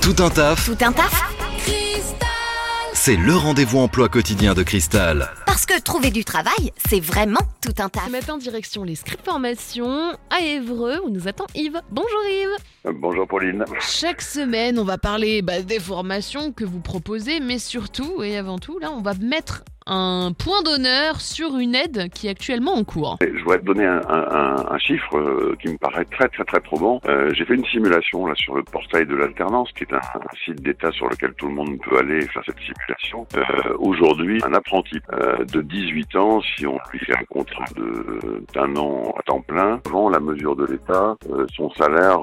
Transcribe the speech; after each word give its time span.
Tout 0.00 0.16
un 0.22 0.30
taf, 0.30 0.66
Tout 0.66 0.84
un 0.84 0.92
taf 0.92 1.24
c'est 3.04 3.16
le 3.16 3.36
rendez-vous 3.36 3.80
emploi 3.80 4.08
quotidien 4.08 4.54
de 4.54 4.62
Cristal. 4.62 5.28
Parce 5.44 5.66
que 5.66 5.78
trouver 5.78 6.10
du 6.10 6.24
travail, 6.24 6.72
c'est 6.88 7.00
vraiment 7.00 7.40
tout 7.60 7.74
un 7.78 7.90
taf. 7.90 8.06
Ce 8.06 8.10
matin, 8.10 8.38
direction 8.38 8.82
les 8.82 8.94
scripts 8.94 9.26
formations 9.26 10.16
à 10.30 10.40
Évreux 10.40 11.00
où 11.04 11.10
nous 11.10 11.28
attend 11.28 11.44
Yves. 11.54 11.82
Bonjour 11.90 12.20
Yves 12.30 12.56
Euh, 12.86 12.92
Bonjour 12.94 13.26
Pauline. 13.28 13.66
Chaque 13.80 14.22
semaine, 14.22 14.78
on 14.78 14.84
va 14.84 14.96
parler 14.96 15.42
bah, 15.42 15.60
des 15.60 15.80
formations 15.80 16.50
que 16.50 16.64
vous 16.64 16.80
proposez, 16.80 17.40
mais 17.40 17.58
surtout 17.58 18.22
et 18.22 18.38
avant 18.38 18.58
tout, 18.58 18.78
là, 18.78 18.90
on 18.90 19.02
va 19.02 19.12
mettre 19.14 19.64
un 19.86 20.32
point 20.32 20.62
d'honneur 20.62 21.20
sur 21.20 21.58
une 21.58 21.74
aide 21.74 22.08
qui 22.10 22.26
est 22.26 22.30
actuellement 22.30 22.72
en 22.72 22.84
cours. 22.84 23.18
Je 23.20 23.38
voudrais 23.42 23.58
te 23.58 23.64
donner 23.64 23.84
un, 23.84 24.78
chiffre 24.78 25.16
euh, 25.16 25.56
qui 25.60 25.68
me 25.68 25.78
paraît 25.78 26.04
très 26.04 26.28
très 26.28 26.44
très 26.44 26.60
probant. 26.60 27.00
Euh, 27.06 27.30
J'ai 27.34 27.44
fait 27.44 27.54
une 27.54 27.64
simulation 27.66 28.26
là 28.26 28.34
sur 28.36 28.54
le 28.54 28.62
portail 28.62 29.06
de 29.06 29.14
l'alternance, 29.14 29.70
qui 29.72 29.84
est 29.84 29.92
un, 29.92 30.00
site 30.44 30.62
d'État 30.62 30.90
sur 30.92 31.08
lequel 31.08 31.32
tout 31.34 31.48
le 31.48 31.54
monde 31.54 31.78
peut 31.82 31.98
aller 31.98 32.20
faire 32.26 32.42
cette 32.44 32.58
simulation. 32.58 33.26
Euh, 33.36 33.76
Aujourd'hui, 33.78 34.40
un 34.44 34.54
apprenti 34.54 34.96
de 35.52 35.60
18 35.60 36.16
ans, 36.16 36.40
si 36.40 36.66
on 36.66 36.78
lui 36.92 36.98
fait 37.00 37.16
un 37.16 37.24
contrat 37.24 37.64
d'un 38.54 38.76
an 38.76 39.14
à 39.18 39.22
temps 39.22 39.40
plein, 39.40 39.80
avant 39.86 40.08
la 40.08 40.20
mesure 40.20 40.56
de 40.56 40.66
l'État, 40.66 41.16
son 41.54 41.70
salaire, 41.72 42.20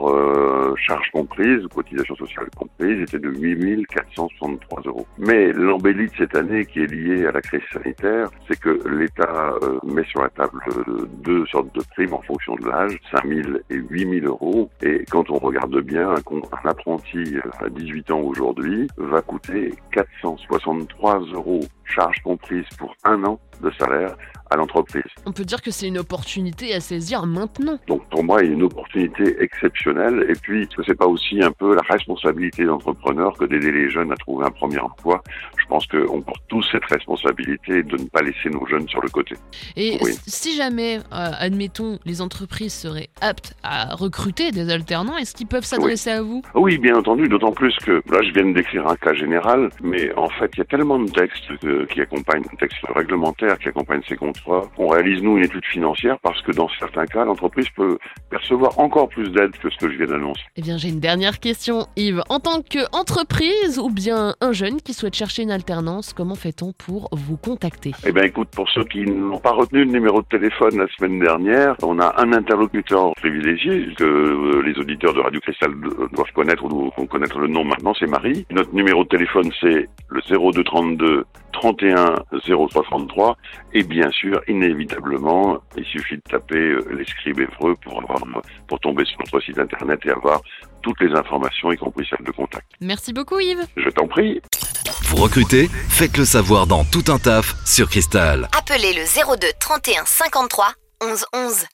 charge 0.77 1.09
comprise, 1.11 1.65
cotisation 1.73 2.15
sociale 2.15 2.47
comprise, 2.55 3.01
était 3.01 3.19
de 3.19 3.29
8463 3.29 4.81
euros. 4.85 5.05
Mais 5.17 5.51
l'embellie 5.53 6.07
de 6.07 6.15
cette 6.17 6.35
année 6.35 6.65
qui 6.65 6.79
est 6.79 6.91
liée 6.91 7.25
à 7.25 7.31
la 7.31 7.41
sanitaire, 7.73 8.29
c'est 8.47 8.59
que 8.59 8.87
l'État 8.87 9.53
euh, 9.61 9.79
met 9.83 10.03
sur 10.05 10.21
la 10.21 10.29
table 10.29 10.59
euh, 10.69 11.07
deux 11.23 11.45
sortes 11.47 11.73
de 11.75 11.81
primes 11.91 12.13
en 12.13 12.21
fonction 12.21 12.55
de 12.55 12.67
l'âge, 12.67 12.97
5 13.11 13.27
000 13.27 13.41
et 13.69 13.75
8 13.75 14.21
000 14.21 14.25
euros. 14.25 14.69
Et 14.81 15.05
quand 15.09 15.29
on 15.29 15.37
regarde 15.37 15.77
bien, 15.81 16.09
un 16.11 16.69
apprenti 16.69 17.35
euh, 17.35 17.41
à 17.59 17.69
18 17.69 18.11
ans 18.11 18.21
aujourd'hui 18.21 18.87
va 18.97 19.21
coûter 19.21 19.73
463 19.91 21.19
euros, 21.33 21.61
charge 21.91 22.17
comprise 22.23 22.65
pour 22.77 22.95
un 23.03 23.23
an 23.23 23.39
de 23.61 23.71
salaire 23.79 24.15
à 24.49 24.57
l'entreprise. 24.57 25.03
On 25.25 25.31
peut 25.31 25.45
dire 25.45 25.61
que 25.61 25.71
c'est 25.71 25.87
une 25.87 25.97
opportunité 25.99 26.73
à 26.73 26.81
saisir 26.81 27.25
maintenant. 27.25 27.79
Donc 27.87 28.05
pour 28.09 28.23
moi, 28.23 28.43
il 28.43 28.47
y 28.47 28.51
a 28.51 28.53
une 28.53 28.63
opportunité 28.63 29.41
exceptionnelle. 29.41 30.25
Et 30.29 30.33
puis, 30.33 30.67
que 30.67 30.83
c'est 30.85 30.95
pas 30.95 31.07
aussi 31.07 31.41
un 31.41 31.51
peu 31.51 31.73
la 31.73 31.81
responsabilité 31.89 32.65
d'entrepreneur 32.65 33.33
que 33.37 33.45
d'aider 33.45 33.71
les 33.71 33.89
jeunes 33.89 34.11
à 34.11 34.15
trouver 34.17 34.45
un 34.45 34.51
premier 34.51 34.79
emploi 34.79 35.23
Je 35.57 35.65
pense 35.67 35.87
qu'on 35.87 36.21
porte 36.21 36.41
tous 36.49 36.67
cette 36.69 36.83
responsabilité 36.85 37.83
de 37.83 37.95
ne 37.97 38.07
pas 38.09 38.21
laisser 38.21 38.49
nos 38.49 38.65
jeunes 38.65 38.87
sur 38.89 39.01
le 39.01 39.09
côté. 39.09 39.35
Et 39.77 39.97
Oui. 40.01 40.11
si 40.27 40.55
jamais, 40.57 40.97
euh, 40.97 41.31
admettons, 41.39 41.99
les 42.05 42.21
entreprises 42.21 42.73
seraient 42.73 43.09
aptes 43.21 43.53
à 43.63 43.95
recruter 43.95 44.51
des 44.51 44.69
alternants, 44.69 45.15
est-ce 45.17 45.33
qu'ils 45.33 45.47
peuvent 45.47 45.63
s'adresser 45.63 46.09
à 46.09 46.21
vous? 46.21 46.41
Oui, 46.55 46.77
bien 46.77 46.97
entendu, 46.97 47.29
d'autant 47.29 47.53
plus 47.53 47.75
que 47.85 48.03
là, 48.11 48.21
je 48.21 48.31
viens 48.33 48.45
de 48.45 48.53
décrire 48.53 48.85
un 48.87 48.97
cas 48.97 49.13
général, 49.13 49.69
mais 49.81 50.13
en 50.15 50.27
fait, 50.29 50.51
il 50.55 50.59
y 50.59 50.61
a 50.61 50.65
tellement 50.65 50.99
de 50.99 51.09
textes 51.09 51.51
euh, 51.81 51.85
qui 51.85 52.01
accompagnent, 52.01 52.43
de 52.43 52.57
textes 52.57 52.77
réglementaires 52.95 53.57
qui 53.59 53.69
accompagnent 53.69 54.01
ces 54.07 54.15
contrats. 54.15 54.63
On 54.77 54.87
réalise, 54.87 55.21
nous, 55.21 55.37
une 55.37 55.45
étude 55.45 55.65
financière 55.65 56.17
parce 56.21 56.41
que 56.41 56.51
dans 56.51 56.69
certains 56.79 57.05
cas, 57.05 57.25
l'entreprise 57.25 57.67
peut 57.75 57.97
percevoir 58.29 58.79
encore 58.79 59.09
plus 59.09 59.29
d'aide 59.29 59.51
que 59.61 59.69
ce 59.69 59.77
que 59.77 59.91
je 59.91 59.97
viens 59.97 60.07
d'annoncer. 60.07 60.41
Eh 60.55 60.61
bien, 60.61 60.77
j'ai 60.77 60.89
une 60.89 60.99
dernière 60.99 61.39
question, 61.39 61.87
Yves. 61.95 62.21
En 62.29 62.39
tant 62.39 62.61
qu'entreprise 62.61 63.79
ou 63.79 63.89
bien 63.89 64.35
un 64.41 64.51
jeune 64.51 64.81
qui 64.81 64.93
souhaite 64.93 65.15
chercher 65.15 65.43
une 65.43 65.51
alternance, 65.51 66.13
comment 66.13 66.35
fait-on 66.35 66.73
pour 66.73 67.09
vous 67.11 67.37
contacter? 67.37 67.91
Eh 68.05 68.11
bien, 68.11 68.23
écoute, 68.23 68.49
pour 68.55 68.69
ceux 68.69 68.83
qui 68.85 69.01
n'ont 69.01 69.39
pas 69.39 69.51
retenu 69.51 69.79
le 69.85 69.91
numéro 69.91 70.21
de 70.21 70.27
téléphone 70.27 70.77
la 70.77 70.87
semaine 70.97 71.19
dernière, 71.19 71.75
on 71.83 71.99
a 71.99 72.13
un 72.21 72.33
interlocuteur 72.33 73.13
privilégié 73.15 73.93
que 73.97 74.03
euh, 74.03 74.61
les 74.63 74.77
auditeurs 74.79 75.13
de 75.13 75.19
Radio 75.19 75.39
Cristal 75.41 75.71
do- 75.81 76.07
doivent 76.13 76.31
connaître 76.33 76.63
ou 76.63 76.69
doivent 76.69 77.07
connaître 77.07 77.39
le 77.39 77.47
nom 77.47 77.63
maintenant, 77.63 77.93
c'est 77.99 78.07
Marie. 78.07 78.45
Notre 78.51 78.73
numéro 78.73 79.03
de 79.03 79.09
téléphone, 79.09 79.49
c'est 79.61 79.89
le 80.11 80.21
0232 80.21 81.25
31 81.53 82.23
0333. 82.47 83.37
Et 83.73 83.83
bien 83.83 84.09
sûr, 84.11 84.41
inévitablement, 84.47 85.59
il 85.77 85.85
suffit 85.85 86.15
de 86.15 86.21
taper 86.29 86.57
euh, 86.57 86.85
les 86.97 87.05
scribes 87.05 87.39
Évreux 87.39 87.75
pour, 87.83 88.01
avoir, 88.01 88.21
pour 88.67 88.79
tomber 88.79 89.05
sur 89.05 89.17
notre 89.19 89.39
site 89.39 89.57
internet 89.57 89.99
et 90.05 90.11
avoir 90.11 90.41
toutes 90.81 90.99
les 91.01 91.13
informations, 91.15 91.71
y 91.71 91.77
compris 91.77 92.05
celles 92.09 92.25
de 92.25 92.31
contact. 92.31 92.65
Merci 92.81 93.13
beaucoup, 93.13 93.39
Yves. 93.39 93.65
Je 93.77 93.89
t'en 93.89 94.07
prie. 94.07 94.41
Vous 95.03 95.17
recrutez 95.17 95.67
Faites 95.89 96.17
le 96.17 96.25
savoir 96.25 96.67
dans 96.67 96.83
Tout 96.83 97.11
un 97.11 97.19
taf 97.19 97.55
sur 97.65 97.89
Cristal. 97.89 98.47
Appelez 98.57 98.93
le 98.93 99.37
02 99.37 99.47
31 99.59 100.03
53 100.05 100.73
11 101.03 101.25
11. 101.33 101.65